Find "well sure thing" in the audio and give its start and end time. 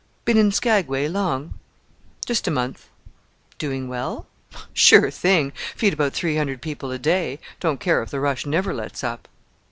3.87-5.53